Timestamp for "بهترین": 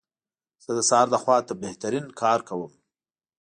1.63-2.05